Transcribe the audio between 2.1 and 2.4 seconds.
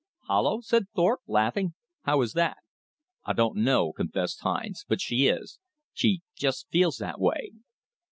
is